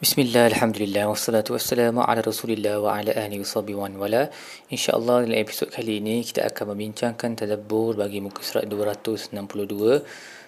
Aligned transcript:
Bismillah, 0.00 0.48
Alhamdulillah, 0.48 1.12
wassalatu 1.12 1.52
wassalamu 1.52 2.00
ala 2.00 2.24
rasulillah 2.24 2.80
wa 2.80 2.96
ala 2.96 3.12
ahli 3.12 3.36
wassabi 3.36 3.76
wa 3.76 3.84
wala. 3.84 4.32
InsyaAllah 4.72 5.28
dalam 5.28 5.36
episod 5.36 5.68
kali 5.68 6.00
ini 6.00 6.24
kita 6.24 6.48
akan 6.48 6.72
membincangkan 6.72 7.36
tadabbur 7.36 8.00
bagi 8.00 8.24
muka 8.24 8.40
surat 8.40 8.64
262 8.64 9.36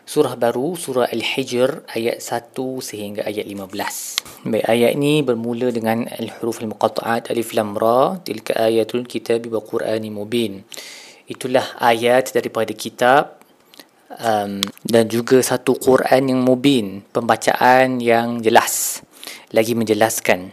Surah 0.08 0.40
baru, 0.40 0.72
surah 0.72 1.04
Al-Hijr 1.04 1.84
ayat 1.84 2.24
1 2.24 2.56
sehingga 2.80 3.28
ayat 3.28 3.44
15 3.44 4.48
Baik, 4.48 4.64
ayat 4.72 4.96
ini 4.96 5.20
bermula 5.20 5.68
dengan 5.68 6.08
al-huruf 6.08 6.64
al-muqata'at 6.64 7.28
alif 7.28 7.52
lam 7.52 7.76
ra 7.76 8.16
Tilka 8.24 8.56
ayatul 8.56 9.04
kitabi 9.04 9.52
wa 9.52 9.60
qur'ani 9.60 10.08
mubin. 10.08 10.64
Itulah 11.28 11.76
ayat 11.76 12.32
daripada 12.32 12.72
kitab 12.72 13.36
um, 14.16 14.64
dan 14.88 15.04
juga 15.12 15.44
satu 15.44 15.76
Quran 15.76 16.32
yang 16.32 16.40
mubin, 16.40 17.04
pembacaan 17.12 18.00
yang 18.00 18.40
jelas 18.40 19.04
lagi 19.52 19.76
menjelaskan 19.76 20.52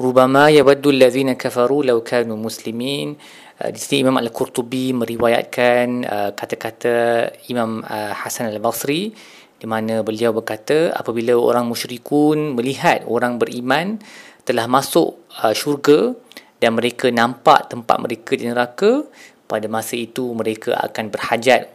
rubama 0.00 0.48
yawaddu 0.48 0.96
allazina 0.96 1.36
kafaru 1.36 1.84
law 1.84 2.00
kanu 2.00 2.40
muslimin 2.40 3.20
uh, 3.60 3.68
di 3.68 3.76
sini 3.76 4.08
Imam 4.08 4.16
Al-Qurtubi 4.16 4.96
meriwayatkan 4.96 5.86
uh, 6.08 6.30
kata-kata 6.32 7.28
Imam 7.52 7.84
uh, 7.84 8.12
Hasan 8.16 8.48
Al-Basri 8.48 9.12
di 9.60 9.66
mana 9.68 10.00
beliau 10.00 10.32
berkata 10.32 10.88
apabila 10.96 11.36
orang 11.36 11.68
musyrikun 11.68 12.56
melihat 12.56 13.04
orang 13.04 13.36
beriman 13.36 14.00
telah 14.48 14.64
masuk 14.64 15.20
syurga 15.52 16.16
dan 16.64 16.80
mereka 16.80 17.12
nampak 17.12 17.68
tempat 17.68 18.00
mereka 18.00 18.40
di 18.40 18.48
neraka 18.48 19.04
pada 19.44 19.68
masa 19.68 20.00
itu 20.00 20.32
mereka 20.32 20.80
akan 20.80 21.12
berhajat 21.12 21.68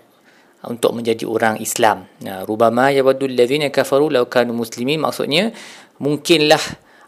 untuk 0.65 0.97
menjadi 0.97 1.29
orang 1.29 1.61
Islam. 1.61 2.09
Nah, 2.25 2.41
rubama 2.43 2.89
yawaddu 2.89 3.29
allazina 3.29 3.69
kafaru 3.69 4.09
law 4.09 4.25
kanu 4.25 4.57
muslimin 4.57 4.97
maksudnya 4.97 5.53
mungkinlah 5.99 6.61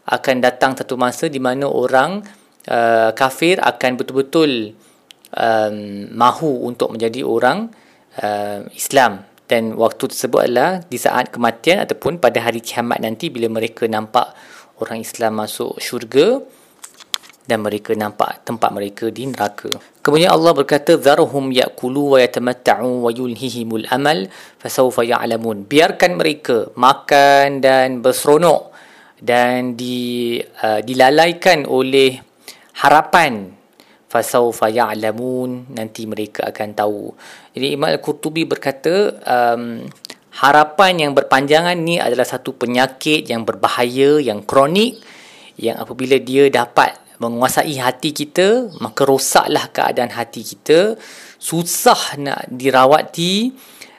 akan 0.08 0.36
datang 0.40 0.72
satu 0.72 0.96
masa 0.96 1.28
di 1.28 1.36
mana 1.36 1.68
orang 1.68 2.24
uh, 2.68 3.10
kafir 3.12 3.60
akan 3.60 4.00
betul-betul 4.00 4.72
um, 5.36 5.76
mahu 6.16 6.64
untuk 6.64 6.96
menjadi 6.96 7.20
orang 7.24 7.68
uh, 8.20 8.64
Islam 8.72 9.28
dan 9.48 9.76
waktu 9.76 10.12
tersebut 10.12 10.48
adalah 10.48 10.80
di 10.84 11.00
saat 11.00 11.32
kematian 11.32 11.84
ataupun 11.84 12.20
pada 12.20 12.44
hari 12.44 12.60
kiamat 12.60 13.00
nanti 13.00 13.32
bila 13.32 13.48
mereka 13.48 13.88
nampak 13.88 14.36
orang 14.80 15.00
Islam 15.00 15.40
masuk 15.40 15.80
syurga 15.80 16.40
dan 17.48 17.64
mereka 17.64 17.96
nampak 17.96 18.44
tempat 18.44 18.68
mereka 18.76 19.08
di 19.08 19.24
neraka. 19.24 19.72
Kemudian 20.04 20.36
Allah 20.36 20.52
berkata 20.52 21.00
zarhum 21.00 21.48
yakulu 21.48 22.12
wa 22.12 22.18
yatamatta'u 22.20 23.08
wa 23.08 23.08
yulhihimul 23.08 23.88
amal 23.88 24.28
fasawfa 24.60 25.00
ya'lamun. 25.08 25.64
Biarkan 25.64 26.20
mereka 26.20 26.68
makan 26.76 27.64
dan 27.64 28.04
berseronok 28.04 28.68
dan 29.18 29.74
di 29.74 30.38
uh, 30.38 30.80
dilalaikan 30.82 31.66
oleh 31.66 32.18
harapan 32.78 33.58
fasawfa 34.08 34.72
ya'lamun 34.72 35.74
nanti 35.76 36.08
mereka 36.08 36.48
akan 36.48 36.68
tahu. 36.72 37.12
Jadi 37.52 37.76
Imam 37.76 37.92
Al-Qurtubi 37.92 38.48
berkata 38.48 39.12
um, 39.20 39.84
harapan 40.38 41.08
yang 41.08 41.12
berpanjangan 41.12 41.76
ni 41.76 42.00
adalah 42.00 42.24
satu 42.24 42.56
penyakit 42.56 43.28
yang 43.28 43.44
berbahaya 43.44 44.22
yang 44.22 44.46
kronik 44.46 45.02
yang 45.58 45.76
apabila 45.76 46.16
dia 46.22 46.46
dapat 46.48 46.94
menguasai 47.18 47.74
hati 47.82 48.14
kita 48.14 48.70
maka 48.78 49.02
rosaklah 49.02 49.74
keadaan 49.74 50.14
hati 50.14 50.46
kita 50.46 50.94
susah 51.42 52.14
nak 52.22 52.46
dirawati 52.46 53.50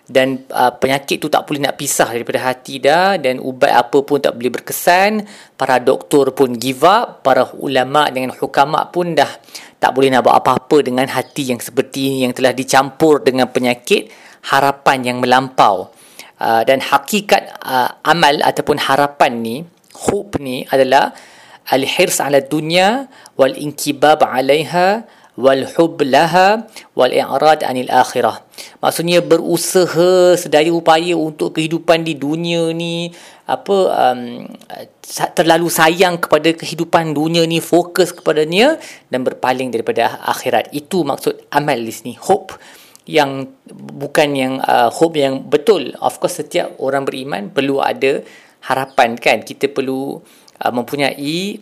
dan 0.10 0.50
uh, 0.50 0.74
penyakit 0.74 1.22
tu 1.22 1.30
tak 1.30 1.46
boleh 1.46 1.70
nak 1.70 1.78
pisah 1.78 2.10
daripada 2.10 2.42
hati 2.50 2.82
dah 2.82 3.22
dan 3.22 3.38
ubat 3.38 3.70
apa 3.70 4.02
pun 4.02 4.18
tak 4.18 4.34
boleh 4.34 4.50
berkesan. 4.50 5.22
Para 5.54 5.78
doktor 5.78 6.34
pun 6.34 6.58
give 6.58 6.82
up. 6.82 7.22
Para 7.22 7.46
ulama 7.62 8.10
dengan 8.10 8.34
hukama 8.34 8.90
pun 8.90 9.14
dah 9.14 9.30
tak 9.78 9.94
boleh 9.94 10.10
nak 10.10 10.26
buat 10.26 10.42
apa-apa 10.42 10.82
dengan 10.82 11.06
hati 11.06 11.54
yang 11.54 11.62
seperti 11.62 12.10
ini 12.10 12.18
yang 12.26 12.34
telah 12.34 12.58
dicampur 12.58 13.22
dengan 13.22 13.54
penyakit 13.54 14.10
harapan 14.50 15.14
yang 15.14 15.18
melampau. 15.22 15.94
Uh, 16.42 16.66
dan 16.66 16.82
hakikat 16.82 17.62
uh, 17.62 18.02
amal 18.02 18.42
ataupun 18.42 18.82
harapan 18.82 19.32
ni 19.44 19.56
hope 20.10 20.40
ni 20.42 20.64
adalah 20.72 21.14
al-hirs 21.70 22.24
ala 22.24 22.42
dunya 22.42 23.06
wal 23.38 23.54
inkibab 23.54 24.24
alaiha 24.26 25.06
wal 25.38 25.64
hub 25.78 26.02
laha 26.02 26.66
wal 26.98 27.12
i'rad 27.12 27.62
anil 27.68 27.92
akhirah. 27.92 28.42
Maksudnya 28.82 29.22
berusaha 29.22 30.36
sedaya 30.36 30.72
upaya 30.74 31.16
untuk 31.16 31.60
kehidupan 31.60 32.04
di 32.08 32.16
dunia 32.18 32.72
ni 32.74 33.12
apa 33.50 33.78
um, 33.90 34.46
terlalu 35.34 35.68
sayang 35.74 36.22
kepada 36.22 36.54
kehidupan 36.54 37.18
dunia 37.18 37.42
ni 37.50 37.58
fokus 37.58 38.14
kepadanya 38.14 38.78
dan 39.10 39.26
berpaling 39.26 39.74
daripada 39.74 40.22
akhirat. 40.28 40.70
Itu 40.76 41.02
maksud 41.08 41.50
amal 41.50 41.82
di 41.82 41.94
sini. 41.94 42.14
Hope 42.20 42.54
yang 43.10 43.50
bukan 43.74 44.30
yang 44.38 44.54
uh, 44.62 44.94
hope 44.94 45.18
yang 45.18 45.50
betul. 45.50 45.98
Of 45.98 46.22
course 46.22 46.46
setiap 46.46 46.78
orang 46.78 47.10
beriman 47.10 47.50
perlu 47.50 47.82
ada 47.82 48.22
harapan 48.70 49.18
kan? 49.18 49.42
Kita 49.42 49.66
perlu 49.72 50.20
uh, 50.62 50.72
mempunyai 50.76 51.58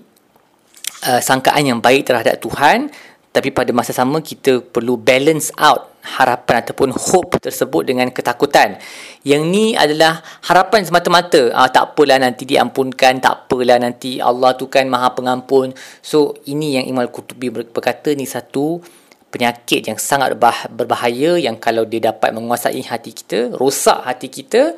uh, 1.07 1.21
sangkaan 1.23 1.63
yang 1.71 1.79
baik 1.79 2.03
terhadap 2.09 2.41
Tuhan 2.43 2.91
tapi 3.37 3.53
pada 3.53 3.69
masa 3.69 3.93
sama 3.93 4.17
kita 4.17 4.65
perlu 4.65 4.97
balance 4.97 5.53
out 5.61 5.93
harapan 6.01 6.65
ataupun 6.65 6.89
hope 6.89 7.37
tersebut 7.37 7.85
dengan 7.85 8.09
ketakutan. 8.09 8.81
Yang 9.21 9.41
ni 9.45 9.65
adalah 9.77 10.25
harapan 10.49 10.81
semata-mata. 10.81 11.53
Ah, 11.53 11.69
tak 11.69 11.93
apalah 11.93 12.17
nanti 12.17 12.49
diampunkan, 12.49 13.21
tak 13.21 13.45
apalah 13.45 13.77
nanti 13.77 14.17
Allah 14.17 14.57
tu 14.57 14.65
kan 14.65 14.89
maha 14.89 15.13
pengampun. 15.13 15.69
So 16.01 16.33
ini 16.49 16.81
yang 16.81 16.89
Imam 16.89 17.05
Al-Qutubi 17.05 17.53
berkata 17.53 18.17
ni 18.17 18.25
satu 18.25 18.81
penyakit 19.29 19.85
yang 19.85 20.01
sangat 20.01 20.33
berbahaya 20.73 21.37
yang 21.37 21.61
kalau 21.61 21.85
dia 21.85 22.09
dapat 22.09 22.33
menguasai 22.33 22.81
hati 22.81 23.13
kita, 23.13 23.53
rosak 23.53 24.01
hati 24.01 24.33
kita 24.33 24.73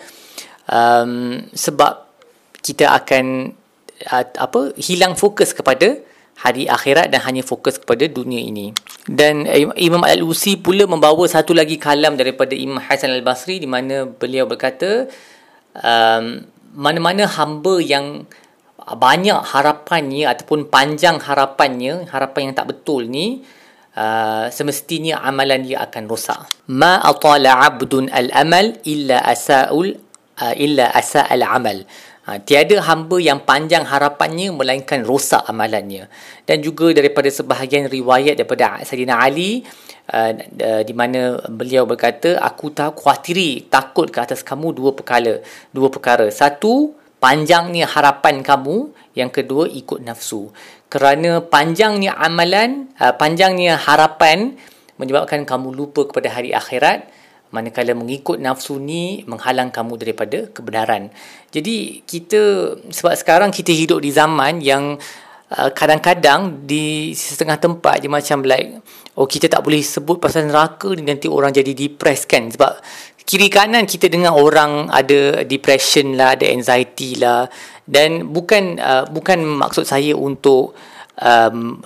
um, 0.67 1.47
sebab 1.55 2.11
kita 2.59 2.91
akan 2.91 3.55
uh, 4.11 4.25
apa 4.35 4.75
hilang 4.81 5.15
fokus 5.15 5.55
kepada 5.55 6.08
hari 6.39 6.71
akhirat 6.71 7.11
dan 7.11 7.19
hanya 7.27 7.43
fokus 7.43 7.75
kepada 7.75 8.07
dunia 8.07 8.39
ini. 8.39 8.71
Dan 9.03 9.43
Imam 9.75 10.03
Al-Usi 10.07 10.55
pula 10.55 10.87
membawa 10.87 11.27
satu 11.27 11.51
lagi 11.51 11.75
kalam 11.75 12.15
daripada 12.15 12.55
Imam 12.55 12.79
Hasan 12.79 13.11
Al-Basri 13.11 13.59
di 13.59 13.67
mana 13.67 14.07
beliau 14.07 14.47
berkata 14.47 15.11
um, 15.75 16.39
mana-mana 16.79 17.27
hamba 17.27 17.83
yang 17.83 18.23
banyak 18.79 19.39
harapannya 19.51 20.25
ataupun 20.31 20.71
panjang 20.71 21.19
harapannya, 21.19 22.07
harapan 22.07 22.49
yang 22.49 22.55
tak 22.55 22.67
betul 22.71 23.05
ni 23.05 23.43
uh, 23.99 24.47
semestinya 24.49 25.21
amalan 25.21 25.67
dia 25.67 25.83
akan 25.85 26.03
rosak. 26.07 26.39
Ma 26.71 27.03
atala 27.03 27.67
'abdun 27.67 28.07
al-amal 28.09 28.79
illa 28.87 29.21
asa'ul 29.27 29.93
uh, 30.39 30.53
illa 30.55 30.89
asa'al 30.95 31.43
amal. 31.43 31.83
Ha, 32.29 32.37
tiada 32.37 32.77
hamba 32.85 33.17
yang 33.17 33.41
panjang 33.41 33.89
harapannya 33.89 34.53
melainkan 34.53 35.01
rosak 35.01 35.49
amalannya. 35.49 36.05
Dan 36.45 36.61
juga 36.61 36.93
daripada 36.93 37.25
sebahagian 37.25 37.89
riwayat 37.89 38.37
daripada 38.37 38.77
Sayyidina 38.85 39.17
Ali 39.17 39.65
uh, 40.13 40.37
uh, 40.37 40.81
di 40.85 40.93
mana 40.93 41.41
beliau 41.49 41.89
berkata 41.89 42.37
aku 42.37 42.69
tahu 42.69 43.01
khawatiri 43.01 43.65
takut 43.73 44.13
ke 44.13 44.21
atas 44.21 44.45
kamu 44.45 44.77
dua 44.77 44.93
perkara. 44.93 45.41
Dua 45.73 45.89
perkara. 45.89 46.29
Satu, 46.29 46.93
panjangnya 47.17 47.89
harapan 47.89 48.45
kamu. 48.45 48.93
Yang 49.17 49.41
kedua, 49.41 49.65
ikut 49.65 50.05
nafsu. 50.05 50.53
Kerana 50.85 51.41
panjangnya 51.41 52.13
amalan, 52.13 52.93
uh, 53.01 53.09
panjangnya 53.17 53.73
harapan 53.73 54.53
menyebabkan 55.01 55.49
kamu 55.49 55.73
lupa 55.73 56.05
kepada 56.05 56.29
hari 56.29 56.53
akhirat 56.53 57.09
manakala 57.49 57.97
mengikut 57.97 58.37
nafsu 58.37 58.77
ni 58.77 59.25
menghalang 59.25 59.73
kamu 59.73 59.93
daripada 59.97 60.45
kebenaran. 60.53 61.09
Jadi 61.49 62.05
kita 62.05 62.73
sebab 62.93 63.13
sekarang 63.17 63.49
kita 63.49 63.73
hidup 63.73 64.05
di 64.05 64.13
zaman 64.13 64.61
yang 64.61 64.97
uh, 65.57 65.69
kadang-kadang 65.73 66.65
di 66.69 67.11
setengah 67.17 67.57
tempat 67.57 68.05
je 68.05 68.09
macam 68.09 68.45
like 68.45 68.77
oh 69.17 69.25
kita 69.25 69.49
tak 69.49 69.65
boleh 69.65 69.81
sebut 69.81 70.21
pasal 70.21 70.45
neraka 70.45 70.93
ni 70.93 71.03
nanti 71.03 71.25
orang 71.25 71.49
jadi 71.49 71.73
depressed 71.73 72.29
kan? 72.29 72.45
Sebab 72.53 72.71
kiri 73.25 73.49
kanan 73.49 73.89
kita 73.89 74.09
dengar 74.09 74.37
orang 74.37 74.89
ada 74.93 75.41
depression 75.45 76.13
lah, 76.13 76.37
ada 76.37 76.45
anxiety 76.49 77.17
lah. 77.17 77.49
Dan 77.89 78.29
bukan 78.29 78.77
uh, 78.77 79.09
bukan 79.09 79.41
maksud 79.41 79.89
saya 79.89 80.13
untuk 80.13 80.77
um, 81.17 81.81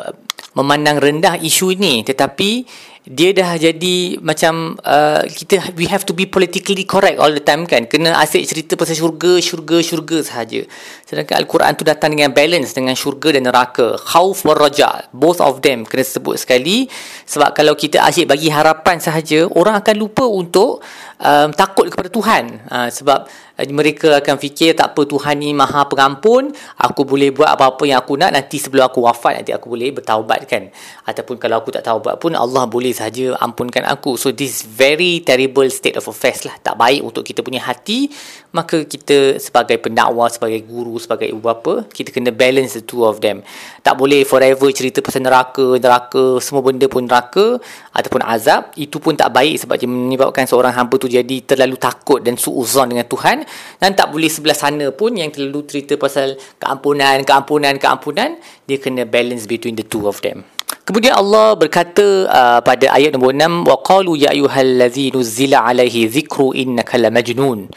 memandang 0.54 1.02
rendah 1.02 1.36
isu 1.42 1.74
ini 1.74 2.06
tetapi 2.06 2.66
dia 3.04 3.36
dah 3.36 3.60
jadi 3.60 4.16
macam 4.24 4.80
uh, 4.80 5.28
kita 5.28 5.76
we 5.76 5.84
have 5.92 6.08
to 6.08 6.16
be 6.16 6.24
politically 6.24 6.88
correct 6.88 7.20
all 7.20 7.28
the 7.28 7.44
time 7.44 7.68
kan. 7.68 7.84
Kena 7.84 8.16
asyik 8.24 8.48
cerita 8.48 8.80
pasal 8.80 8.96
syurga 8.96 9.44
syurga 9.44 9.84
syurga 9.84 10.24
sahaja. 10.24 10.64
Sedangkan 11.04 11.44
al-Quran 11.44 11.76
tu 11.76 11.84
datang 11.84 12.16
dengan 12.16 12.32
balance 12.32 12.72
dengan 12.72 12.96
syurga 12.96 13.36
dan 13.36 13.44
neraka. 13.44 14.00
Khauf 14.00 14.48
war 14.48 14.56
raja. 14.56 15.04
Both 15.12 15.44
of 15.44 15.60
them 15.60 15.84
kena 15.84 16.08
sebut 16.08 16.40
sekali. 16.40 16.88
Sebab 17.28 17.52
kalau 17.52 17.76
kita 17.76 18.00
asyik 18.08 18.32
bagi 18.32 18.48
harapan 18.48 19.04
sahaja 19.04 19.52
orang 19.52 19.84
akan 19.84 19.96
lupa 20.00 20.24
untuk 20.24 20.80
um, 21.24 21.50
takut 21.56 21.88
kepada 21.88 22.12
Tuhan. 22.12 22.44
Uh, 22.68 22.90
sebab 22.92 23.26
uh, 23.26 23.66
mereka 23.72 24.20
akan 24.20 24.36
fikir 24.36 24.76
tak 24.76 24.94
apa 24.94 25.08
Tuhan 25.08 25.40
ni 25.40 25.56
maha 25.56 25.88
pengampun. 25.88 26.52
Aku 26.78 27.08
boleh 27.08 27.32
buat 27.32 27.56
apa-apa 27.56 27.88
yang 27.88 28.04
aku 28.04 28.20
nak. 28.20 28.36
Nanti 28.36 28.60
sebelum 28.60 28.86
aku 28.86 29.08
wafat 29.08 29.42
nanti 29.42 29.56
aku 29.56 29.72
boleh 29.72 29.96
bertaubat 29.96 30.46
kan. 30.46 30.68
Ataupun 31.08 31.40
kalau 31.40 31.64
aku 31.64 31.72
tak 31.72 31.88
taubat 31.88 32.20
pun 32.20 32.36
Allah 32.36 32.68
boleh 32.68 32.92
saja 32.92 33.34
ampunkan 33.40 33.88
aku. 33.88 34.20
So 34.20 34.36
this 34.36 34.68
very 34.68 35.24
terrible 35.24 35.66
state 35.72 35.96
of 35.96 36.06
affairs 36.06 36.44
lah. 36.44 36.60
Tak 36.60 36.76
baik 36.76 37.02
untuk 37.02 37.24
kita 37.24 37.40
punya 37.42 37.64
hati. 37.64 38.12
Maka 38.54 38.86
kita 38.86 39.42
sebagai 39.42 39.82
pendakwah 39.82 40.30
sebagai 40.30 40.62
guru 40.62 41.02
sebagai 41.02 41.26
ibu 41.26 41.42
bapa 41.42 41.90
kita 41.90 42.14
kena 42.14 42.30
balance 42.30 42.78
the 42.78 42.84
two 42.86 43.02
of 43.02 43.18
them. 43.24 43.42
Tak 43.82 43.98
boleh 43.98 44.22
forever 44.28 44.70
cerita 44.70 45.02
pasal 45.02 45.26
neraka 45.26 45.80
neraka 45.82 46.38
semua 46.38 46.62
benda 46.62 46.86
pun 46.86 47.08
neraka 47.08 47.58
ataupun 47.96 48.22
azab. 48.22 48.70
Itu 48.78 49.02
pun 49.02 49.18
tak 49.18 49.34
baik 49.34 49.66
sebab 49.66 49.76
dia 49.80 49.90
menyebabkan 49.90 50.46
seorang 50.46 50.70
hamba 50.76 50.96
tu 51.02 51.10
jadi 51.22 51.46
terlalu 51.46 51.78
takut 51.78 52.26
dan 52.26 52.34
suuzon 52.34 52.90
dengan 52.90 53.06
Tuhan 53.06 53.46
dan 53.78 53.92
tak 53.94 54.10
boleh 54.10 54.32
sebelah 54.32 54.58
sana 54.58 54.90
pun 54.90 55.14
yang 55.14 55.30
terlalu 55.30 55.70
cerita 55.70 55.94
pasal 56.02 56.34
keampunan 56.58 57.22
keampunan 57.22 57.78
keampunan 57.78 58.42
dia 58.66 58.78
kena 58.82 59.06
balance 59.06 59.46
between 59.46 59.78
the 59.78 59.86
two 59.86 60.10
of 60.10 60.18
them 60.26 60.42
Kemudian 60.84 61.16
Allah 61.16 61.56
berkata 61.56 62.28
uh, 62.28 62.60
pada 62.60 62.92
ayat 62.92 63.16
nombor 63.16 63.32
6 63.32 63.72
wa 63.72 63.78
qalu 63.80 64.20
ya 64.20 64.36
ayyuhallazi 64.36 65.16
nuzila 65.16 65.64
alaihi 65.64 66.12
dhikru 66.12 66.52
innaka 66.52 67.00
lamajnun 67.00 67.72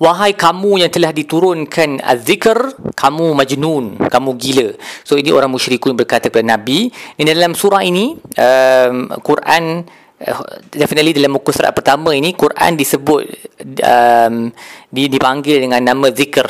Wahai 0.00 0.32
kamu 0.32 0.80
yang 0.80 0.88
telah 0.88 1.12
diturunkan 1.12 2.00
az-zikr, 2.00 2.72
kamu 2.96 3.36
majnun, 3.36 4.00
kamu 4.08 4.30
gila. 4.40 4.72
So 5.04 5.20
ini 5.20 5.28
orang 5.28 5.52
musyrikun 5.52 5.92
berkata 5.92 6.32
kepada 6.32 6.56
Nabi. 6.56 6.88
Ini 7.20 7.36
dalam 7.36 7.52
surah 7.52 7.84
ini, 7.84 8.16
um, 8.16 9.12
Quran 9.20 9.84
definitely 10.68 11.16
dalam 11.16 11.32
muka 11.32 11.48
surat 11.48 11.72
pertama 11.72 12.12
ini 12.12 12.36
Quran 12.36 12.76
disebut 12.76 13.24
um, 13.80 14.52
di, 14.92 15.08
dipanggil 15.08 15.64
dengan 15.64 15.80
nama 15.80 16.12
zikr. 16.12 16.44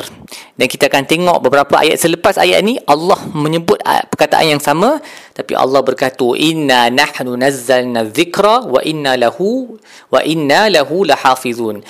Dan 0.59 0.67
kita 0.67 0.91
akan 0.91 1.07
tengok 1.07 1.37
beberapa 1.39 1.79
ayat 1.79 1.95
selepas 1.95 2.35
ayat 2.35 2.59
ini 2.59 2.83
Allah 2.83 3.17
menyebut 3.31 3.79
perkataan 3.81 4.57
yang 4.57 4.61
sama 4.61 4.99
tapi 5.31 5.55
Allah 5.55 5.79
berkata 5.81 6.27
inna 6.35 6.91
nahnu 6.91 7.39
nazzalna 7.39 8.11
dzikra 8.11 8.67
wa 8.67 8.83
inna 8.83 9.15
lahu 9.15 9.79
wa 10.11 10.19
inna 10.21 10.67
lahu 10.67 11.07
lahafizun 11.07 11.81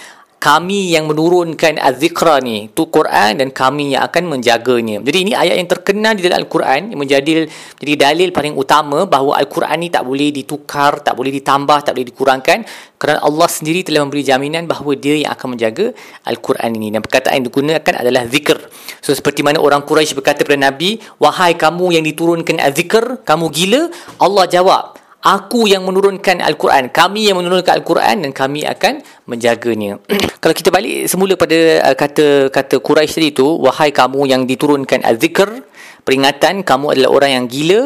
kami 0.41 0.89
yang 0.89 1.05
menurunkan 1.05 1.77
az-zikra 1.77 2.41
ni 2.41 2.65
tu 2.73 2.89
Quran 2.89 3.37
dan 3.37 3.53
kami 3.53 3.93
yang 3.93 4.09
akan 4.09 4.25
menjaganya. 4.25 4.97
Jadi 5.05 5.17
ini 5.21 5.37
ayat 5.37 5.53
yang 5.53 5.69
terkenal 5.69 6.17
di 6.17 6.25
dalam 6.25 6.41
Al-Quran 6.41 6.89
yang 6.89 6.97
menjadi 6.97 7.45
jadi 7.77 7.93
dalil 7.93 8.33
paling 8.33 8.57
utama 8.57 9.05
bahawa 9.05 9.37
Al-Quran 9.37 9.85
ni 9.85 9.93
tak 9.93 10.01
boleh 10.01 10.33
ditukar, 10.33 11.05
tak 11.05 11.13
boleh 11.13 11.29
ditambah, 11.29 11.85
tak 11.85 11.93
boleh 11.93 12.09
dikurangkan 12.09 12.65
kerana 12.97 13.21
Allah 13.21 13.49
sendiri 13.53 13.85
telah 13.85 14.01
memberi 14.01 14.25
jaminan 14.25 14.65
bahawa 14.65 14.97
dia 14.97 15.21
yang 15.21 15.29
akan 15.29 15.53
menjaga 15.53 15.93
Al-Quran 16.25 16.69
ini. 16.73 16.89
Dan 16.89 17.05
perkataan 17.05 17.37
yang 17.37 17.45
digunakan 17.45 17.93
adalah 18.01 18.25
zikr. 18.25 18.57
So 18.97 19.13
seperti 19.13 19.45
mana 19.45 19.61
orang 19.61 19.85
Quraisy 19.85 20.17
berkata 20.17 20.41
kepada 20.41 20.57
Nabi, 20.57 20.97
"Wahai 21.21 21.53
kamu 21.53 21.93
yang 21.93 22.05
diturunkan 22.05 22.57
az-zikr, 22.57 23.25
kamu 23.25 23.45
gila?" 23.53 23.93
Allah 24.17 24.45
jawab, 24.49 25.00
Aku 25.21 25.69
yang 25.69 25.85
menurunkan 25.85 26.41
Al-Quran. 26.41 26.89
Kami 26.89 27.29
yang 27.29 27.37
menurunkan 27.37 27.77
Al-Quran 27.77 28.25
Dan 28.25 28.31
kami 28.33 28.65
akan 28.65 29.05
menjaganya. 29.29 30.01
Kalau 30.41 30.55
kita 30.57 30.73
balik 30.73 31.05
semula 31.05 31.37
pada 31.37 31.57
uh, 31.85 31.95
kata 31.95 32.49
kata 32.49 32.81
Quraisy 32.81 33.13
tadi 33.13 33.29
tu 33.29 33.45
Wahai 33.61 33.93
kamu 33.93 34.25
yang 34.25 34.49
diturunkan 34.49 35.05
Al-Zikr 35.05 35.61
Peringatan 36.01 36.65
kamu 36.65 36.97
adalah 36.97 37.09
orang 37.13 37.31
yang 37.37 37.45
gila 37.45 37.81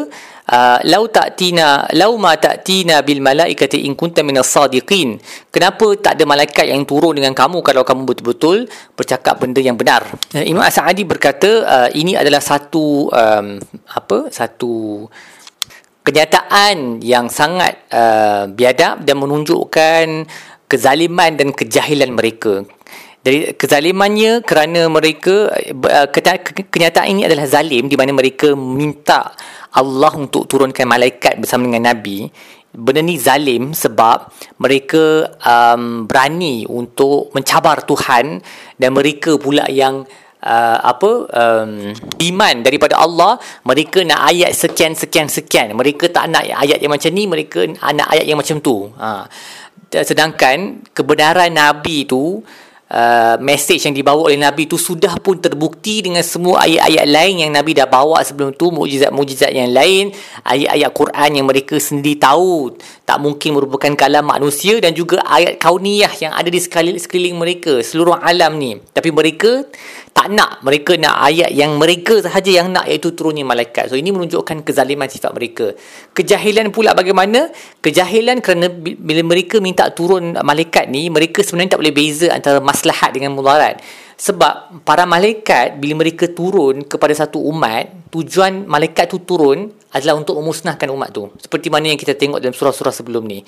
Uh, 0.46 0.78
lau 0.86 1.10
ta'tina 1.10 1.90
lau 1.98 2.14
ma 2.22 2.38
ta'tina 2.38 3.02
bil 3.02 3.18
malaikati 3.18 3.82
in 3.82 3.98
kunta 3.98 4.22
minas 4.22 4.46
sadiqin. 4.46 5.18
Kenapa 5.50 5.90
tak 5.98 6.14
ada 6.14 6.22
malaikat 6.22 6.70
yang 6.70 6.86
turun 6.86 7.18
dengan 7.18 7.34
kamu 7.34 7.66
kalau 7.66 7.82
kamu 7.82 8.06
betul-betul 8.06 8.70
bercakap 8.94 9.42
benda 9.42 9.58
yang 9.58 9.74
benar? 9.74 10.06
Uh, 10.30 10.46
Imam 10.46 10.62
As-Sa'di 10.62 11.02
berkata 11.02 11.66
uh, 11.66 11.88
ini 11.98 12.14
adalah 12.14 12.38
satu 12.38 13.10
um, 13.10 13.58
apa 13.90 14.30
satu 14.30 15.02
kenyataan 16.06 17.02
yang 17.02 17.26
sangat 17.26 17.82
uh, 17.90 18.46
biadab 18.46 19.02
dan 19.02 19.18
menunjukkan 19.18 20.30
kezaliman 20.70 21.34
dan 21.34 21.50
kejahilan 21.50 22.14
mereka. 22.14 22.62
Dari 23.26 23.58
kezalimannya 23.58 24.46
kerana 24.46 24.86
mereka 24.86 25.50
uh, 25.50 26.06
kenyataan 26.70 27.10
ini 27.10 27.26
adalah 27.26 27.50
zalim 27.50 27.90
di 27.90 27.98
mana 27.98 28.14
mereka 28.14 28.54
minta 28.54 29.34
Allah 29.74 30.14
untuk 30.14 30.46
turunkan 30.46 30.86
malaikat 30.86 31.42
bersama 31.42 31.66
dengan 31.66 31.90
nabi. 31.90 32.30
Benda 32.76 33.02
ni 33.02 33.16
zalim 33.18 33.72
sebab 33.74 34.30
mereka 34.62 35.32
um, 35.42 36.04
berani 36.06 36.68
untuk 36.68 37.32
mencabar 37.34 37.82
Tuhan 37.82 38.44
dan 38.78 38.90
mereka 38.92 39.40
pula 39.40 39.64
yang 39.72 40.06
uh, 40.42 40.78
apa 40.82 41.10
um, 41.30 41.92
iman 42.20 42.54
daripada 42.60 43.00
Allah 43.00 43.40
mereka 43.64 44.02
nak 44.04 44.28
ayat 44.28 44.52
sekian 44.52 44.92
sekian 44.92 45.30
sekian 45.30 45.72
mereka 45.72 46.10
tak 46.10 46.28
nak 46.28 46.44
ayat 46.44 46.82
yang 46.82 46.92
macam 46.92 47.10
ni 47.14 47.24
mereka 47.24 47.64
nak 47.68 48.08
ayat 48.12 48.26
yang 48.26 48.38
macam 48.40 48.60
tu 48.60 48.90
ha. 48.98 49.24
sedangkan 49.92 50.84
kebenaran 50.92 51.52
nabi 51.54 52.04
tu 52.04 52.42
Uh, 52.86 53.34
message 53.42 53.82
yang 53.82 53.98
dibawa 53.98 54.30
oleh 54.30 54.38
Nabi 54.38 54.70
itu 54.70 54.78
sudah 54.78 55.18
pun 55.18 55.42
terbukti 55.42 56.06
dengan 56.06 56.22
semua 56.22 56.62
ayat-ayat 56.70 57.06
lain 57.10 57.34
yang 57.42 57.50
Nabi 57.50 57.74
dah 57.74 57.90
bawa 57.90 58.22
sebelum 58.22 58.54
tu 58.54 58.70
mujizat-mujizat 58.70 59.50
yang 59.50 59.74
lain 59.74 60.14
ayat-ayat 60.46 60.94
Quran 60.94 61.30
yang 61.34 61.50
mereka 61.50 61.82
sendiri 61.82 62.14
tahu. 62.14 62.78
Tak 63.02 63.18
mungkin 63.18 63.58
merupakan 63.58 63.90
kalam 63.98 64.30
manusia 64.30 64.78
dan 64.78 64.94
juga 64.94 65.18
ayat 65.26 65.58
kauniyah 65.58 66.14
yang 66.22 66.30
ada 66.30 66.46
di 66.46 66.62
sekeliling, 66.62 67.34
mereka 67.34 67.82
seluruh 67.82 68.22
alam 68.22 68.54
ni. 68.54 68.78
Tapi 68.78 69.10
mereka 69.10 69.66
tak 70.16 70.32
nak. 70.32 70.64
Mereka 70.64 70.96
nak 70.96 71.26
ayat 71.28 71.52
yang 71.52 71.76
mereka 71.76 72.24
sahaja 72.24 72.48
yang 72.48 72.72
nak 72.72 72.88
iaitu 72.88 73.12
turunnya 73.12 73.44
malaikat. 73.44 73.92
So 73.92 74.00
ini 74.00 74.14
menunjukkan 74.14 74.64
kezaliman 74.64 75.12
sifat 75.12 75.30
mereka. 75.36 75.76
Kejahilan 76.16 76.72
pula 76.72 76.96
bagaimana? 76.96 77.52
Kejahilan 77.84 78.40
kerana 78.40 78.72
bila 78.80 79.22
mereka 79.26 79.60
minta 79.60 79.92
turun 79.92 80.32
malaikat 80.40 80.88
ni 80.88 81.12
mereka 81.12 81.44
sebenarnya 81.44 81.76
tak 81.76 81.80
boleh 81.84 81.94
beza 81.94 82.32
antara 82.32 82.64
maslahat 82.76 83.16
dengan 83.16 83.32
mudarat. 83.32 83.80
Sebab 84.16 84.84
para 84.84 85.08
malaikat 85.08 85.80
bila 85.80 86.04
mereka 86.04 86.28
turun 86.28 86.84
kepada 86.84 87.12
satu 87.12 87.40
umat 87.52 88.08
tujuan 88.12 88.64
malaikat 88.64 89.12
tu 89.12 89.20
turun 89.24 89.72
adalah 89.92 90.16
untuk 90.20 90.36
memusnahkan 90.40 90.88
umat 90.92 91.08
tu. 91.12 91.32
Seperti 91.40 91.72
mana 91.72 91.92
yang 91.92 92.00
kita 92.00 92.12
tengok 92.16 92.40
dalam 92.40 92.52
surah-surah 92.52 92.92
sebelum 92.92 93.24
ni. 93.24 93.44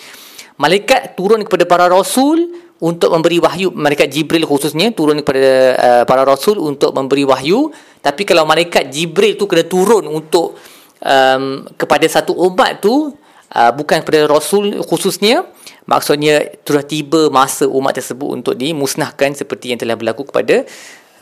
Malaikat 0.60 1.16
turun 1.16 1.44
kepada 1.44 1.64
para 1.64 1.84
rasul 1.88 2.52
untuk 2.80 3.12
memberi 3.16 3.40
wahyu. 3.40 3.72
Malaikat 3.72 4.12
Jibril 4.12 4.44
khususnya 4.44 4.92
turun 4.92 5.24
kepada 5.24 5.52
uh, 5.76 6.04
para 6.04 6.24
rasul 6.24 6.60
untuk 6.60 6.92
memberi 6.92 7.24
wahyu. 7.24 7.72
Tapi 8.04 8.28
kalau 8.28 8.44
malaikat 8.44 8.92
Jibril 8.92 9.40
tu 9.40 9.48
kena 9.48 9.64
turun 9.64 10.04
untuk 10.04 10.58
um, 11.00 11.64
kepada 11.80 12.06
satu 12.08 12.34
umat 12.34 12.82
tu 12.82 13.12
uh, 13.54 13.72
bukan 13.72 14.04
kepada 14.04 14.28
rasul 14.28 14.82
khususnya 14.84 15.46
maksudnya 15.88 16.52
sudah 16.64 16.84
tiba 16.84 17.32
masa 17.32 17.64
umat 17.64 17.96
tersebut 17.96 18.28
untuk 18.28 18.54
dimusnahkan 18.56 19.32
seperti 19.32 19.72
yang 19.72 19.80
telah 19.80 19.96
berlaku 19.96 20.28
kepada 20.28 20.68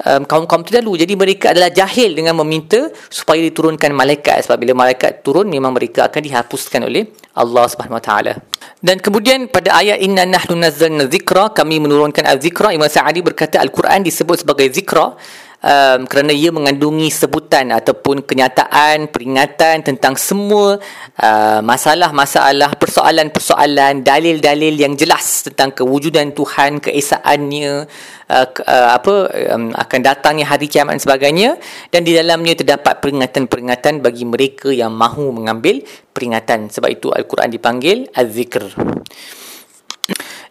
um, 0.05 0.23
kaum-kaum 0.27 0.67
terdahulu. 0.67 0.99
Jadi 1.01 1.15
mereka 1.17 1.55
adalah 1.55 1.73
jahil 1.73 2.13
dengan 2.13 2.37
meminta 2.37 2.91
supaya 3.09 3.41
diturunkan 3.41 3.95
malaikat. 3.95 4.45
Sebab 4.45 4.57
bila 4.61 4.73
malaikat 4.77 5.25
turun 5.25 5.49
memang 5.49 5.73
mereka 5.73 6.11
akan 6.11 6.21
dihapuskan 6.21 6.85
oleh 6.85 7.09
Allah 7.39 7.65
Subhanahu 7.71 7.97
Wa 7.97 8.05
Taala. 8.05 8.35
Dan 8.83 9.01
kemudian 9.01 9.49
pada 9.49 9.79
ayat 9.81 10.03
inna 10.05 10.29
nahnu 10.29 10.59
nazzalna 10.59 11.09
dzikra 11.09 11.55
kami 11.57 11.81
menurunkan 11.81 12.29
az-zikra. 12.29 12.77
Imam 12.77 12.91
Sa'adi 12.91 13.25
berkata 13.25 13.57
al-Quran 13.63 14.05
disebut 14.05 14.45
sebagai 14.45 14.69
zikra 14.69 15.17
um, 15.67 16.07
kerana 16.07 16.31
ia 16.31 16.55
mengandungi 16.55 17.11
sebutan 17.11 17.75
ataupun 17.75 18.23
kenyataan 18.23 19.11
peringatan 19.11 19.83
tentang 19.83 20.15
semua 20.15 20.79
uh, 21.19 21.61
masalah-masalah 21.61 22.79
persoalan-persoalan 22.79 24.07
dalil-dalil 24.07 24.75
yang 24.79 24.95
jelas 24.95 25.51
tentang 25.51 25.75
kewujudan 25.75 26.31
Tuhan 26.31 26.79
keesaannya 26.79 27.91
uh, 28.31 28.47
uh, 28.47 28.91
apa 28.95 29.15
um, 29.59 29.75
akan 29.75 30.01
datangnya 30.01 30.47
hari 30.47 30.71
kiamat 30.71 30.97
dan 30.97 31.03
sebagainya. 31.03 31.51
Dan 31.91 32.07
di 32.07 32.15
dalamnya 32.15 32.55
terdapat 32.55 33.03
peringatan-peringatan 33.03 34.01
bagi 34.01 34.25
mereka 34.25 34.71
yang 34.71 34.95
mahu 34.95 35.35
mengambil 35.35 35.83
peringatan. 36.15 36.71
Sebab 36.71 36.89
itu 36.95 37.11
al-Quran 37.11 37.51
dipanggil 37.51 38.07
az-zikr 38.15 38.71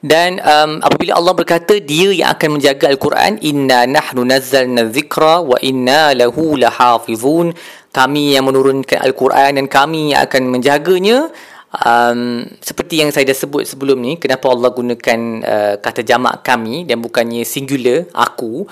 dan 0.06 0.38
um, 0.38 0.86
apabila 0.86 1.18
Allah 1.18 1.34
berkata 1.34 1.82
dia 1.82 2.14
yang 2.14 2.30
akan 2.38 2.62
menjaga 2.62 2.94
Al-Quran 2.94 3.42
inna 3.42 3.90
nahnu 3.90 4.22
nazzalna 4.22 4.86
dzikra 4.86 5.42
wa 5.42 5.58
inna 5.66 6.14
lahu 6.14 6.54
lahafizun. 6.54 7.58
Kami 7.90 8.38
yang 8.38 8.46
menurunkan 8.46 9.02
Al-Quran 9.02 9.58
dan 9.58 9.66
kami 9.66 10.14
yang 10.14 10.22
akan 10.30 10.54
menjaganya. 10.54 11.34
Um, 11.76 12.46
seperti 12.62 13.02
yang 13.02 13.10
saya 13.10 13.26
dah 13.26 13.36
sebut 13.36 13.66
sebelum 13.68 14.00
ni 14.00 14.16
kenapa 14.16 14.48
Allah 14.48 14.72
gunakan 14.72 15.20
uh, 15.44 15.76
kata 15.82 16.08
jamak 16.08 16.40
kami 16.40 16.88
dan 16.88 17.04
bukannya 17.04 17.44
singular 17.44 18.08
aku 18.16 18.64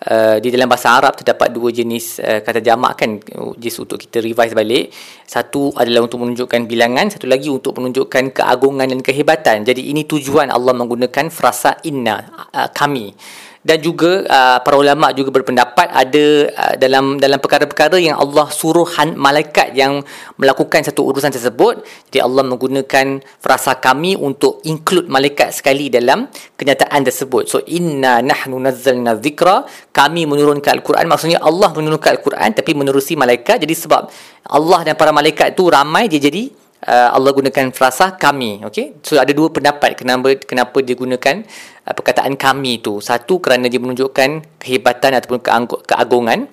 Uh, 0.00 0.40
di 0.40 0.48
dalam 0.48 0.64
bahasa 0.64 0.96
Arab 0.96 1.12
terdapat 1.12 1.52
dua 1.52 1.68
jenis 1.68 2.24
uh, 2.24 2.40
kata 2.40 2.64
jamak 2.64 3.04
kan 3.04 3.20
just 3.60 3.84
untuk 3.84 4.00
kita 4.00 4.24
revise 4.24 4.56
balik. 4.56 4.88
Satu 5.28 5.76
adalah 5.76 6.08
untuk 6.08 6.24
menunjukkan 6.24 6.64
bilangan 6.64 7.12
satu 7.12 7.28
lagi 7.28 7.52
untuk 7.52 7.76
menunjukkan 7.76 8.32
keagungan 8.32 8.88
dan 8.88 9.04
kehebatan. 9.04 9.68
Jadi 9.68 9.92
ini 9.92 10.08
tujuan 10.08 10.48
Allah 10.48 10.72
menggunakan 10.72 11.28
frasa 11.28 11.84
inna 11.84 12.16
uh, 12.48 12.72
kami 12.72 13.12
dan 13.60 13.76
juga 13.84 14.24
uh, 14.24 14.58
para 14.64 14.76
ulama 14.80 15.12
juga 15.12 15.28
berpendapat 15.36 15.92
ada 15.92 16.24
uh, 16.48 16.74
dalam 16.80 17.20
dalam 17.20 17.36
perkara-perkara 17.36 18.00
yang 18.00 18.16
Allah 18.16 18.48
suruh 18.48 18.88
han, 18.96 19.12
malaikat 19.20 19.76
yang 19.76 20.00
melakukan 20.40 20.80
satu 20.80 21.04
urusan 21.04 21.28
tersebut. 21.28 21.84
Jadi 22.08 22.24
Allah 22.24 22.40
menggunakan 22.40 23.20
frasa 23.36 23.76
kami 23.76 24.16
untuk 24.16 24.64
include 24.64 25.12
malaikat 25.12 25.52
sekali 25.52 25.92
dalam 25.92 26.24
kenyataan 26.56 27.04
tersebut. 27.04 27.52
So 27.52 27.60
inna 27.68 28.24
nahnu 28.24 28.56
nazzalna 28.56 29.20
dhikra 29.20 29.68
kami 29.92 30.24
menurunkan 30.24 30.80
al-Quran. 30.80 31.04
Maksudnya 31.04 31.44
Allah 31.44 31.68
menurunkan 31.76 32.16
al-Quran 32.16 32.56
tapi 32.56 32.72
menerusi 32.72 33.12
malaikat. 33.12 33.60
Jadi 33.60 33.74
sebab 33.76 34.08
Allah 34.48 34.80
dan 34.88 34.96
para 34.96 35.12
malaikat 35.12 35.52
tu 35.52 35.68
ramai 35.68 36.08
dia 36.08 36.16
jadi 36.16 36.59
uh, 36.86 37.08
Allah 37.12 37.32
gunakan 37.34 37.72
frasa 37.74 38.16
kami 38.16 38.64
okey? 38.64 39.02
So 39.04 39.20
ada 39.20 39.32
dua 39.34 39.52
pendapat 39.52 39.98
kenapa 39.98 40.36
kenapa 40.40 40.80
dia 40.80 40.96
gunakan 40.96 41.44
uh, 41.88 41.94
perkataan 41.94 42.36
kami 42.38 42.80
tu. 42.80 43.02
Satu 43.02 43.42
kerana 43.42 43.68
dia 43.68 43.80
menunjukkan 43.82 44.60
kehebatan 44.60 45.16
ataupun 45.20 45.40
keagungan. 45.84 46.48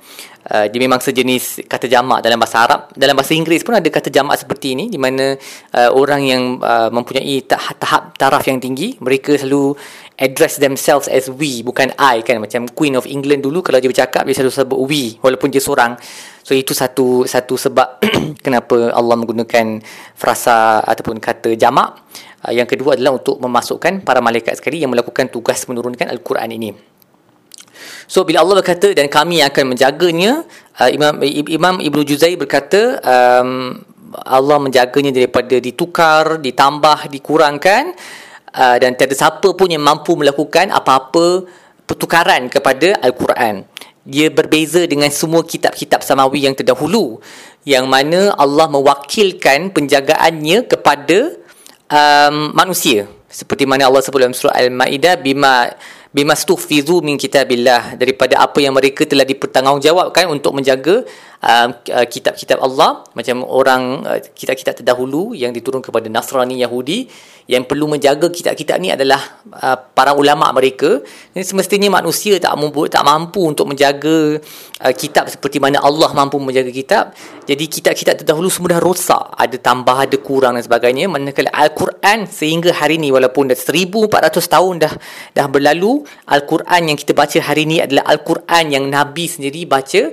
Uh, 0.48 0.64
dia 0.72 0.80
memang 0.80 1.04
sejenis 1.04 1.68
kata 1.68 1.92
jamak 1.92 2.24
dalam 2.24 2.40
bahasa 2.40 2.64
Arab. 2.64 2.82
Dalam 2.96 3.20
bahasa 3.20 3.36
Inggeris 3.36 3.68
pun 3.68 3.76
ada 3.76 3.84
kata 3.84 4.08
jamak 4.08 4.40
seperti 4.40 4.80
ini 4.80 4.88
di 4.88 4.96
mana 4.96 5.36
uh, 5.76 5.92
orang 5.92 6.24
yang 6.24 6.44
uh, 6.64 6.88
mempunyai 6.88 7.44
tahap, 7.44 7.76
tahap 7.76 8.04
taraf 8.16 8.44
yang 8.48 8.64
tinggi 8.64 8.96
mereka 9.04 9.36
selalu 9.36 9.76
address 10.18 10.58
themselves 10.58 11.06
as 11.06 11.30
we 11.30 11.62
bukan 11.62 11.94
I 11.96 12.26
kan? 12.26 12.42
Macam 12.42 12.66
Queen 12.74 12.98
of 12.98 13.06
England 13.06 13.46
dulu 13.46 13.62
kalau 13.62 13.78
dia 13.78 13.90
bercakap 13.90 14.26
dia 14.26 14.34
selalu 14.34 14.54
sebut 14.54 14.80
we 14.90 15.04
walaupun 15.22 15.54
dia 15.54 15.62
seorang. 15.62 15.96
So 16.42 16.58
itu 16.58 16.74
satu 16.74 17.24
satu 17.30 17.54
sebab 17.56 18.02
kenapa 18.46 18.92
Allah 18.92 19.16
menggunakan 19.16 19.80
frasa 20.18 20.82
ataupun 20.82 21.22
kata 21.22 21.54
jamak. 21.54 22.02
Uh, 22.42 22.54
yang 22.54 22.70
kedua 22.70 22.98
adalah 22.98 23.18
untuk 23.18 23.38
memasukkan 23.42 24.02
para 24.06 24.22
malaikat 24.22 24.58
sekali 24.58 24.82
yang 24.82 24.94
melakukan 24.94 25.30
tugas 25.30 25.66
menurunkan 25.70 26.10
al-Quran 26.10 26.50
ini. 26.54 26.70
So 28.10 28.26
bila 28.26 28.42
Allah 28.42 28.62
berkata 28.62 28.90
dan 28.98 29.06
kami 29.10 29.46
akan 29.46 29.78
menjaganya 29.78 30.42
uh, 30.82 30.90
Imam 30.90 31.22
Imam 31.28 31.76
Ibnu 31.78 32.02
Juzai 32.02 32.34
berkata 32.34 32.98
um, 33.06 33.78
Allah 34.24 34.58
menjaganya 34.58 35.12
daripada 35.12 35.60
ditukar, 35.60 36.40
ditambah, 36.40 37.12
dikurangkan 37.12 37.94
uh, 38.58 38.78
dan 38.82 38.98
tiada 38.98 39.14
siapa 39.14 39.54
pun 39.54 39.70
yang 39.70 39.86
mampu 39.86 40.18
melakukan 40.18 40.74
apa-apa 40.74 41.46
pertukaran 41.86 42.50
kepada 42.50 42.98
Al-Quran. 43.00 43.64
Dia 44.08 44.32
berbeza 44.32 44.84
dengan 44.88 45.12
semua 45.12 45.44
kitab-kitab 45.44 46.00
samawi 46.02 46.48
yang 46.48 46.56
terdahulu 46.56 47.20
yang 47.68 47.86
mana 47.92 48.32
Allah 48.40 48.72
mewakilkan 48.72 49.76
penjagaannya 49.76 50.64
kepada 50.66 51.36
um, 51.92 52.56
manusia. 52.56 53.08
Seperti 53.28 53.68
mana 53.68 53.92
Allah 53.92 54.00
sebut 54.00 54.24
dalam 54.24 54.32
surah 54.32 54.56
Al-Maidah 54.56 55.20
bima 55.20 55.68
bimastuhfizu 56.16 57.04
min 57.04 57.20
kitabillah 57.20 58.00
daripada 58.00 58.40
apa 58.40 58.64
yang 58.64 58.72
mereka 58.72 59.04
telah 59.04 59.28
dipertanggungjawabkan 59.28 60.32
untuk 60.32 60.56
menjaga 60.56 61.04
uh, 61.44 61.70
uh, 61.74 62.06
kitab-kitab 62.08 62.58
Allah 62.62 63.06
macam 63.14 63.46
orang 63.46 64.06
uh, 64.06 64.20
kitab-kitab 64.22 64.82
terdahulu 64.82 65.38
yang 65.38 65.54
diturun 65.54 65.84
kepada 65.84 66.10
Nasrani 66.10 66.58
Yahudi 66.62 67.10
yang 67.48 67.64
perlu 67.64 67.88
menjaga 67.88 68.28
kitab-kitab 68.28 68.76
ni 68.84 68.92
adalah 68.92 69.40
uh, 69.56 69.78
para 69.96 70.12
ulama 70.12 70.52
mereka. 70.52 71.00
Ini 71.32 71.44
semestinya 71.48 71.88
manusia 72.04 72.36
tak 72.44 72.52
mampu 72.60 72.92
tak 72.92 73.08
mampu 73.08 73.48
untuk 73.48 73.72
menjaga 73.72 74.42
uh, 74.84 74.94
kitab 74.94 75.32
seperti 75.32 75.64
mana 75.64 75.80
Allah 75.80 76.12
mampu 76.12 76.42
menjaga 76.44 76.72
kitab. 76.74 77.16
Jadi 77.48 77.64
kitab-kitab 77.72 78.24
terdahulu 78.24 78.52
semua 78.52 78.76
dah 78.76 78.82
rosak. 78.84 79.32
Ada 79.40 79.58
tambah 79.64 79.96
ada 79.96 80.18
kurang 80.20 80.60
dan 80.60 80.64
sebagainya. 80.68 81.08
Manakala 81.08 81.54
al-Quran 81.56 82.28
sehingga 82.28 82.76
hari 82.76 83.00
ini 83.00 83.16
walaupun 83.16 83.48
dah 83.48 83.56
1400 83.56 84.44
tahun 84.44 84.74
dah 84.84 84.94
dah 85.32 85.48
berlalu 85.48 86.04
al-Quran 86.28 86.92
yang 86.92 86.98
kita 87.00 87.16
baca 87.16 87.40
hari 87.40 87.64
ini 87.64 87.80
adalah 87.80 88.04
al-Quran 88.12 88.66
yang 88.76 88.84
nabi 88.92 89.26
sendiri 89.32 89.64
baca 89.64 90.12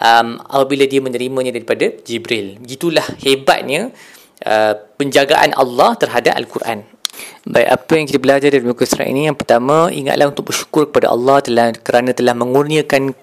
um, 0.00 0.40
apabila 0.48 0.84
dia 0.84 1.00
menerimanya 1.00 1.52
daripada 1.52 1.92
Jibril. 2.04 2.60
Gitulah 2.64 3.04
hebatnya 3.20 3.92
uh, 4.44 4.74
penjagaan 4.96 5.56
Allah 5.56 5.96
terhadap 5.96 6.36
Al-Quran. 6.36 6.84
Baik, 7.46 7.68
apa 7.72 7.92
yang 7.96 8.06
kita 8.10 8.18
belajar 8.20 8.48
dari 8.52 8.64
muka 8.66 8.84
surat 8.84 9.08
ini? 9.08 9.30
Yang 9.30 9.40
pertama, 9.40 9.88
ingatlah 9.88 10.28
untuk 10.28 10.52
bersyukur 10.52 10.90
kepada 10.92 11.14
Allah 11.14 11.40
telah, 11.40 11.72
kerana 11.72 12.10
telah 12.12 12.34
mengurniakan 12.36 13.14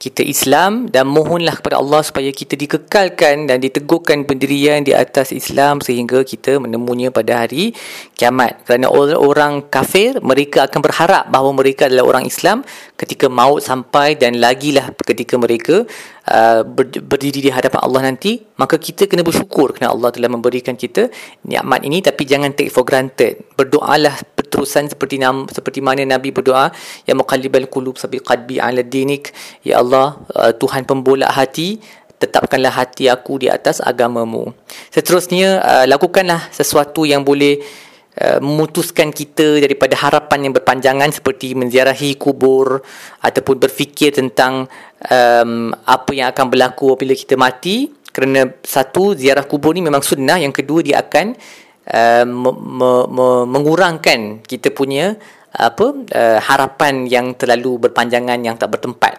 kita 0.00 0.24
Islam 0.24 0.88
dan 0.88 1.04
mohonlah 1.12 1.60
kepada 1.60 1.76
Allah 1.76 2.00
supaya 2.00 2.32
kita 2.32 2.56
dikekalkan 2.56 3.44
dan 3.44 3.60
diteguhkan 3.60 4.24
pendirian 4.24 4.80
di 4.80 4.96
atas 4.96 5.28
Islam 5.36 5.84
sehingga 5.84 6.24
kita 6.24 6.56
menemunya 6.56 7.12
pada 7.12 7.44
hari 7.44 7.76
kiamat. 8.16 8.64
Kerana 8.64 8.88
orang-orang 8.88 9.68
kafir, 9.68 10.16
mereka 10.24 10.64
akan 10.64 10.80
berharap 10.80 11.28
bahawa 11.28 11.52
mereka 11.52 11.92
adalah 11.92 12.16
orang 12.16 12.24
Islam 12.24 12.64
ketika 12.96 13.28
maut 13.28 13.60
sampai 13.60 14.16
dan 14.16 14.40
lagilah 14.40 14.96
ketika 15.04 15.36
mereka 15.36 15.84
uh, 16.32 16.64
berdiri 17.04 17.44
di 17.44 17.50
hadapan 17.52 17.80
Allah 17.84 18.08
nanti, 18.08 18.40
maka 18.56 18.80
kita 18.80 19.04
kena 19.04 19.20
bersyukur 19.20 19.76
kerana 19.76 19.92
Allah 19.92 20.08
telah 20.12 20.32
memberikan 20.32 20.80
kita 20.80 21.12
nikmat 21.44 21.84
ini 21.84 22.00
tapi 22.00 22.24
jangan 22.24 22.56
take 22.56 22.72
for 22.72 22.88
granted. 22.88 23.44
Berdoalah 23.52 24.16
terusan 24.50 24.90
seperti 24.90 25.22
nam, 25.22 25.46
seperti 25.46 25.78
mana 25.78 26.02
Nabi 26.02 26.34
berdoa 26.34 26.74
ya 27.06 27.14
muqallibal 27.14 27.70
qulub 27.70 27.96
sabi 27.96 28.18
qalbi 28.18 28.58
ala 28.58 28.82
dinik 28.82 29.30
ya 29.62 29.78
Allah 29.78 30.18
uh, 30.34 30.52
Tuhan 30.52 30.84
pembolak 30.84 31.30
hati 31.30 31.78
tetapkanlah 32.20 32.76
hati 32.76 33.08
aku 33.08 33.40
di 33.40 33.48
atas 33.48 33.80
agamamu. 33.80 34.52
Seterusnya 34.92 35.64
uh, 35.64 35.84
lakukanlah 35.88 36.52
sesuatu 36.52 37.08
yang 37.08 37.24
boleh 37.24 37.64
uh, 38.20 38.38
memutuskan 38.44 39.08
kita 39.08 39.56
daripada 39.56 39.96
harapan 39.96 40.46
yang 40.46 40.52
berpanjangan 40.52 41.08
seperti 41.16 41.56
menziarahi 41.56 42.20
kubur 42.20 42.84
ataupun 43.24 43.56
berfikir 43.56 44.12
tentang 44.12 44.68
um, 45.08 45.72
apa 45.88 46.10
yang 46.12 46.28
akan 46.28 46.46
berlaku 46.52 46.92
apabila 46.92 47.16
kita 47.16 47.40
mati. 47.40 47.88
Kerana 48.10 48.42
satu 48.66 49.14
ziarah 49.14 49.46
kubur 49.46 49.70
ni 49.70 49.86
memang 49.86 50.02
sunnah 50.02 50.36
yang 50.42 50.50
kedua 50.50 50.82
dia 50.82 50.98
akan 50.98 51.38
uh, 51.90 52.24
me, 52.24 52.50
me, 53.10 53.28
mengurangkan 53.46 54.42
kita 54.46 54.70
punya 54.70 55.18
apa 55.50 55.92
uh, 55.92 56.38
harapan 56.38 57.10
yang 57.10 57.34
terlalu 57.34 57.90
berpanjangan 57.90 58.38
yang 58.40 58.54
tak 58.54 58.70
bertempat. 58.70 59.18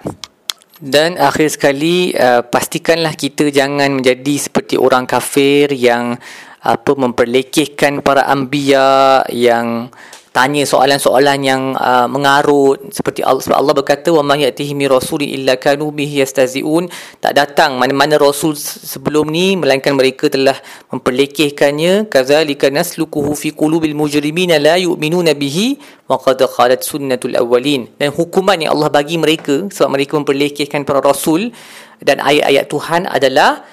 Dan 0.81 1.13
akhir 1.21 1.53
sekali 1.53 2.09
uh, 2.17 2.41
pastikanlah 2.41 3.13
kita 3.13 3.53
jangan 3.53 4.01
menjadi 4.01 4.35
seperti 4.41 4.81
orang 4.81 5.05
kafir 5.05 5.69
yang 5.75 6.17
apa 6.61 6.91
memperlekehkan 6.93 8.01
para 8.01 8.25
anbiya 8.25 9.21
yang 9.29 9.93
tanya 10.31 10.63
soalan-soalan 10.63 11.39
yang 11.43 11.61
uh, 11.75 12.07
mengarut. 12.07 12.79
Seperti 12.95 13.19
Allah 13.21 13.43
sebab 13.43 13.57
Allah 13.59 13.75
berkata 13.75 14.09
wa 14.15 14.23
may 14.23 14.47
yatihi 14.47 14.71
mi 14.71 14.87
rasuli 14.87 15.35
illa 15.35 15.59
kanu 15.59 15.91
bihi 15.91 16.23
yastaziun. 16.23 16.87
Tak 17.19 17.35
datang 17.35 17.75
mana-mana 17.75 18.15
rasul 18.15 18.55
sebelum 18.55 19.27
ni 19.27 19.59
melainkan 19.59 19.91
mereka 19.91 20.31
telah 20.31 20.55
memperlekehkannya. 20.89 22.07
Kadzalika 22.07 22.71
nasluquhu 22.71 23.35
fi 23.35 23.51
qulubil 23.51 23.93
mujrimina 23.93 24.55
la 24.55 24.79
yu'minuna 24.79 25.35
bihi 25.35 25.75
wa 26.07 26.15
qad 26.15 26.39
khalat 26.47 26.79
sunnatul 26.79 27.35
awwalin. 27.35 27.91
Dan 27.99 28.15
hukuman 28.15 28.55
yang 28.55 28.71
Allah 28.79 28.87
bagi 28.87 29.19
mereka 29.19 29.67
sebab 29.67 29.99
mereka 29.99 30.15
memperlekehkan 30.15 30.87
para 30.87 31.03
rasul 31.03 31.51
dan 31.99 32.23
ayat-ayat 32.23 32.65
Tuhan 32.71 33.01
adalah 33.05 33.67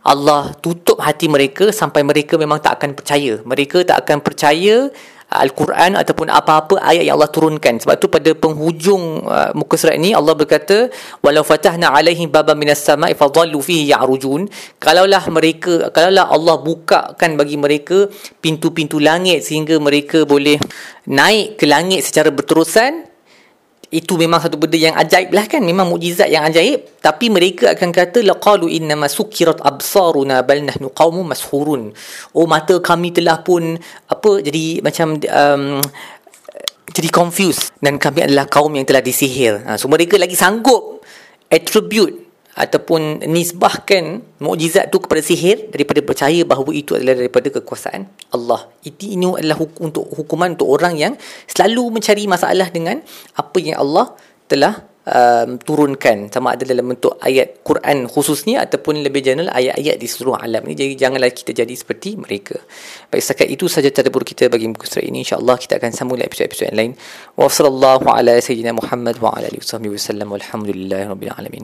Allah 0.00 0.56
tutup 0.64 0.96
hati 1.04 1.28
mereka 1.28 1.68
sampai 1.76 2.00
mereka 2.00 2.40
memang 2.40 2.56
tak 2.58 2.80
akan 2.80 2.96
percaya. 2.96 3.36
Mereka 3.44 3.84
tak 3.84 4.08
akan 4.08 4.24
percaya 4.24 4.88
Al-Quran 5.30 5.94
ataupun 5.94 6.26
apa-apa 6.26 6.82
ayat 6.82 7.06
yang 7.06 7.14
Allah 7.18 7.30
turunkan. 7.30 7.78
Sebab 7.78 7.94
tu 8.02 8.10
pada 8.10 8.30
penghujung 8.34 9.26
uh, 9.26 9.50
muka 9.54 9.78
surat 9.78 9.94
ini 9.94 10.10
Allah 10.10 10.34
berkata 10.34 10.90
walau 11.22 11.46
fatahna 11.46 11.94
alaihim 11.94 12.30
baba 12.30 12.58
minas 12.58 12.82
sama'i 12.82 13.14
fadhallu 13.14 13.62
fihi 13.62 13.90
ya'rujun. 13.94 14.50
Kalaulah 14.82 15.22
mereka 15.30 15.90
kalaulah 15.90 16.30
Allah 16.30 16.56
bukakan 16.58 17.38
bagi 17.38 17.54
mereka 17.58 18.10
pintu-pintu 18.42 18.98
langit 18.98 19.46
sehingga 19.46 19.78
mereka 19.78 20.26
boleh 20.26 20.58
naik 21.06 21.58
ke 21.58 21.66
langit 21.66 22.06
secara 22.06 22.30
berterusan 22.34 23.09
itu 23.90 24.14
memang 24.14 24.38
satu 24.38 24.54
benda 24.54 24.78
yang 24.78 24.94
ajaib 24.94 25.34
lah 25.34 25.50
kan. 25.50 25.58
Memang 25.66 25.90
mukjizat 25.90 26.30
yang 26.30 26.46
ajaib. 26.46 27.02
Tapi 27.02 27.26
mereka 27.26 27.74
akan 27.74 27.90
kata 27.90 28.22
laqalu 28.22 28.70
inna 28.70 28.94
masukirat 28.94 29.58
absaruna 29.58 30.46
bal 30.46 30.62
nahnu 30.62 30.94
qaumun 30.94 31.26
mashurun. 31.26 31.90
Oh 32.30 32.46
mata 32.46 32.78
kami 32.78 33.10
telah 33.10 33.42
pun 33.42 33.74
apa 34.06 34.30
jadi 34.46 34.78
macam 34.78 35.18
um, 35.18 35.82
jadi 36.94 37.08
confused. 37.10 37.74
Dan 37.82 37.98
kami 37.98 38.30
adalah 38.30 38.46
kaum 38.46 38.70
yang 38.78 38.86
telah 38.86 39.02
disihir. 39.02 39.66
Ha, 39.66 39.74
so 39.74 39.90
mereka 39.90 40.14
lagi 40.14 40.38
sanggup 40.38 41.02
attribute 41.50 42.29
ataupun 42.60 43.24
nisbahkan 43.24 44.20
mukjizat 44.36 44.92
tu 44.92 45.00
kepada 45.00 45.24
sihir 45.24 45.72
daripada 45.72 46.04
percaya 46.04 46.44
bahawa 46.44 46.70
itu 46.76 46.92
adalah 46.92 47.16
daripada 47.16 47.48
kekuasaan 47.48 48.04
Allah. 48.36 48.68
Itu 48.84 49.08
ini 49.08 49.24
adalah 49.32 49.56
hukum 49.56 49.88
untuk 49.88 50.04
hukuman 50.12 50.52
untuk 50.52 50.68
orang 50.68 51.00
yang 51.00 51.12
selalu 51.48 51.96
mencari 51.96 52.28
masalah 52.28 52.68
dengan 52.68 53.00
apa 53.40 53.56
yang 53.56 53.80
Allah 53.80 54.12
telah 54.44 54.90
um, 55.08 55.56
turunkan. 55.56 56.28
Sama 56.28 56.54
ada 56.54 56.68
dalam 56.68 56.92
bentuk 56.92 57.16
ayat 57.24 57.64
Quran 57.64 58.06
khususnya 58.06 58.62
ataupun 58.68 59.00
lebih 59.00 59.24
general 59.24 59.50
ayat-ayat 59.56 59.96
di 59.96 60.06
seluruh 60.06 60.36
alam 60.36 60.62
ni. 60.68 60.76
Jadi 60.76 60.94
janganlah 61.00 61.30
kita 61.32 61.56
jadi 61.56 61.74
seperti 61.74 62.20
mereka. 62.20 62.60
Baik 63.08 63.22
setakat 63.24 63.48
itu 63.50 63.66
saja 63.66 63.88
tadabbur 63.90 64.22
kita 64.22 64.52
bagi 64.52 64.68
muka 64.68 64.86
surat 64.86 65.08
ini. 65.08 65.24
Insyaallah 65.24 65.56
kita 65.56 65.80
akan 65.80 65.90
sambung 65.96 66.20
episod-episod 66.20 66.70
yang 66.70 66.78
lain. 66.78 66.92
Wa 67.34 67.48
sallallahu 67.48 68.06
ala 68.10 68.36
sayyidina 68.38 68.76
Muhammad 68.76 69.16
wa 69.18 69.34
ala 69.34 69.48
alihi 69.48 69.64
wasallam 69.64 70.28
walhamdulillahirabbil 70.30 71.32
alamin 71.34 71.58